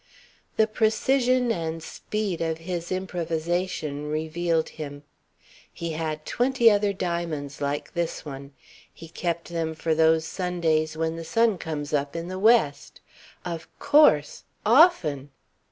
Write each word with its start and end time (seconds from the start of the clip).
The 0.57 0.65
precision 0.65 1.51
and 1.51 1.83
speed 1.83 2.41
of 2.41 2.57
his 2.57 2.91
improvisation 2.91 4.09
revealed 4.09 4.69
him. 4.69 5.03
He 5.71 5.91
had 5.91 6.25
twenty 6.25 6.71
other 6.71 6.91
diamonds 6.91 7.61
like 7.61 7.93
this 7.93 8.25
one. 8.25 8.53
He 8.91 9.07
kept 9.07 9.49
them 9.49 9.75
for 9.75 9.93
those 9.93 10.25
Sundays 10.25 10.97
when 10.97 11.17
the 11.17 11.23
sun 11.23 11.59
comes 11.59 11.93
up 11.93 12.15
in 12.15 12.29
the 12.29 12.39
west. 12.39 12.99
Of 13.45 13.67
course 13.77 14.43
often! 14.65 15.29